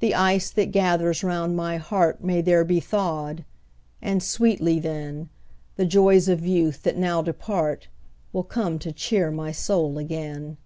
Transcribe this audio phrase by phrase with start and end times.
[0.00, 3.44] The ice that gathers round my heart May there be thawed;
[4.00, 5.28] and sweetly, then,
[5.76, 7.88] The joys of youth, that now depart,
[8.32, 10.56] Will come to cheer my soul again.